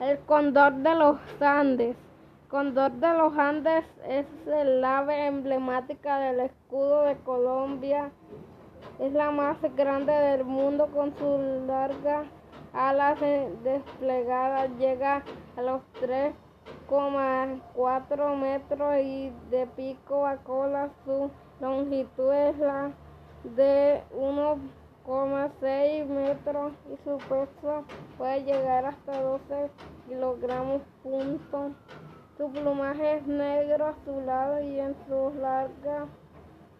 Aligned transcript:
El 0.00 0.18
cóndor 0.20 0.76
de 0.76 0.94
los 0.94 1.18
Andes. 1.42 1.94
Cóndor 2.48 2.92
de 2.92 3.12
los 3.12 3.36
Andes 3.36 3.84
es 4.08 4.24
el 4.46 4.82
ave 4.82 5.26
emblemática 5.26 6.18
del 6.20 6.40
escudo 6.40 7.02
de 7.02 7.18
Colombia. 7.18 8.10
Es 8.98 9.12
la 9.12 9.30
más 9.30 9.58
grande 9.76 10.14
del 10.14 10.46
mundo 10.46 10.86
con 10.86 11.14
su 11.18 11.38
larga 11.66 12.22
alas 12.72 13.20
desplegadas. 13.62 14.70
Llega 14.78 15.22
a 15.58 15.62
los 15.62 15.82
3,4 16.00 18.36
metros 18.36 18.96
y 19.02 19.30
de 19.50 19.66
pico 19.66 20.26
a 20.26 20.38
cola 20.38 20.88
su 21.04 21.30
longitud 21.60 22.32
es 22.32 22.58
la 22.58 22.90
de 23.44 24.02
1,6 25.06 26.06
metros 26.06 26.72
y 26.92 26.96
su 27.04 27.18
peso 27.28 27.84
puede 28.18 28.44
llegar 28.44 28.86
hasta 28.86 29.20
12 29.20 29.70
kilogramos. 30.08 30.82
Punto. 31.02 31.72
Su 32.36 32.50
plumaje 32.50 33.18
es 33.18 33.26
negro 33.26 33.86
azulado 33.86 34.60
y 34.60 34.80
en 34.80 34.96
sus 35.06 35.34
largas 35.34 36.08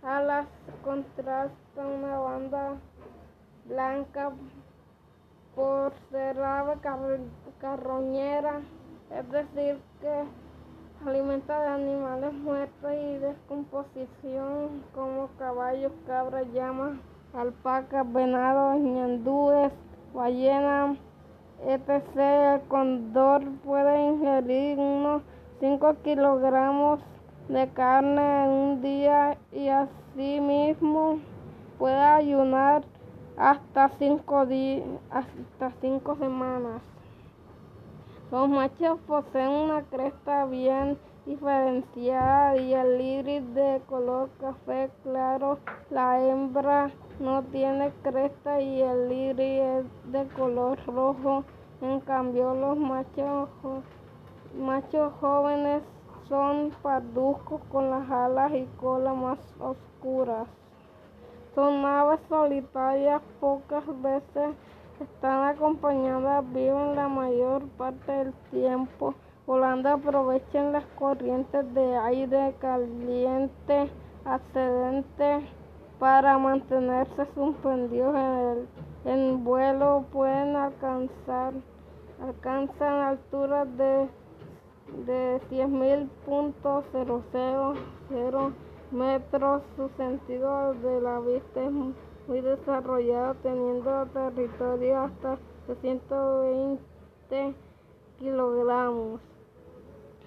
alas 0.02 0.46
contrasta 0.82 1.86
una 1.86 2.18
banda 2.18 2.76
blanca 3.66 4.32
por 5.54 5.92
ave 6.14 6.76
carroñera, 7.60 8.60
es 9.10 9.30
decir, 9.30 9.78
que 10.00 10.24
alimenta 11.06 11.60
de 11.60 11.68
animales 11.68 12.32
muertos 12.32 12.92
y 12.92 13.18
descomposición 13.18 14.82
como 14.94 15.28
caballos, 15.38 15.92
cabras, 16.06 16.46
llamas, 16.52 16.96
alpacas, 17.34 18.10
venados, 18.12 18.80
ñandúes, 18.80 19.72
ballenas, 20.14 20.96
etc. 21.66 22.16
El 22.16 22.60
cóndor 22.68 23.44
puede 23.64 24.08
ingerir 24.08 24.78
unos 24.78 25.22
5 25.60 25.96
kilogramos 26.02 27.00
de 27.48 27.68
carne 27.68 28.44
en 28.44 28.50
un 28.50 28.82
día 28.82 29.36
y 29.52 29.68
asimismo 29.68 31.18
puede 31.78 32.00
ayunar 32.00 32.82
hasta 33.36 33.90
5 33.98 34.46
hasta 35.10 35.70
cinco 35.80 36.16
semanas. 36.16 36.82
Los 38.30 38.48
machos 38.48 39.00
poseen 39.08 39.48
una 39.48 39.82
cresta 39.82 40.44
bien 40.44 40.96
diferenciada 41.26 42.56
y 42.56 42.74
el 42.74 43.00
iris 43.00 43.54
de 43.54 43.82
color 43.88 44.30
café 44.40 44.90
claro. 45.02 45.58
La 45.90 46.24
hembra 46.24 46.90
no 47.20 47.42
tiene 47.44 47.92
cresta 48.02 48.60
y 48.60 48.80
el 48.80 49.12
iris 49.12 49.62
es 49.62 50.12
de 50.12 50.26
color 50.28 50.78
rojo. 50.86 51.44
En 51.82 52.00
cambio, 52.00 52.54
los 52.54 52.76
machos, 52.76 53.48
jóvenes 55.20 55.82
son 56.28 56.72
parduzcos 56.82 57.60
con 57.70 57.90
las 57.90 58.10
alas 58.10 58.52
y 58.52 58.66
cola 58.80 59.14
más 59.14 59.38
oscuras. 59.60 60.46
Son 61.54 61.84
aves 61.84 62.20
solitarias, 62.28 63.20
pocas 63.40 63.84
veces 64.02 64.54
están 65.00 65.44
acompañadas, 65.44 66.44
viven 66.52 66.96
la 66.96 67.08
mayor 67.08 67.66
parte 67.78 68.12
del 68.12 68.32
tiempo 68.50 69.14
volando, 69.46 69.88
aprovechan 69.88 70.72
las 70.72 70.84
corrientes 70.96 71.74
de 71.74 71.96
aire 71.96 72.54
caliente 72.60 73.90
ascendente 74.24 75.59
para 76.00 76.36
mantenerse 76.38 77.26
suspendidos 77.34 78.16
en 79.04 79.18
el 79.18 79.36
vuelo, 79.36 80.06
pueden 80.10 80.56
alcanzar 80.56 81.52
alcanzan 82.22 82.94
alturas 82.94 83.68
de, 83.76 84.08
de 85.06 85.40
10.000.000 85.50 86.08
metros. 88.90 89.62
Su 89.76 89.88
sentido 89.96 90.74
de 90.74 91.00
la 91.00 91.20
vista 91.20 91.62
es 91.64 91.70
muy 91.70 92.40
desarrollado, 92.40 93.34
teniendo 93.42 94.06
territorio 94.06 95.00
hasta 95.00 95.38
120 95.80 97.54
kilogramos. 98.18 99.20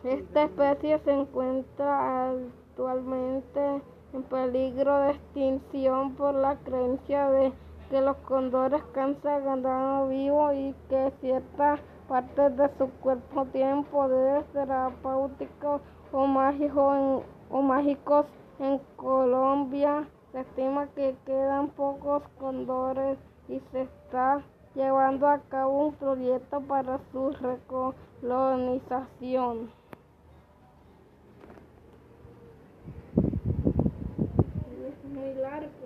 Esta 0.03 0.44
especie 0.44 1.00
se 1.00 1.12
encuentra 1.12 2.34
actualmente 2.74 3.84
en 4.14 4.24
peligro 4.24 5.00
de 5.02 5.12
extinción 5.12 6.16
por 6.16 6.34
la 6.34 6.56
creencia 6.58 7.30
de 7.30 7.54
que 7.92 8.02
los 8.02 8.18
cóndores 8.18 8.82
cansan 8.94 9.46
ganado 9.46 10.08
vivo 10.08 10.52
y 10.54 10.74
que 10.90 11.14
ciertas 11.22 11.80
partes 12.08 12.58
de 12.58 12.68
su 12.80 12.90
cuerpo 13.02 13.46
tienen 13.52 13.84
poderes 13.84 14.44
terapéuticos 14.54 15.82
o 16.12 16.26
mágicos 16.26 17.24
o 17.52 17.62
mágicos 17.62 18.26
en 18.58 18.82
Colombia 18.96 20.08
se 20.32 20.40
estima 20.40 20.88
que 20.96 21.16
quedan 21.28 21.70
pocos 21.70 22.24
cóndores 22.40 23.20
y 23.48 23.60
se 23.72 23.84
está 23.84 24.42
llevando 24.74 25.28
a 25.28 25.38
cabo 25.50 25.90
un 25.90 25.94
proyecto 25.94 26.60
para 26.62 27.00
su 27.12 27.30
recolonización. 28.22 29.83
Es 35.34 35.40
muy 35.40 35.42
largo. 35.42 35.83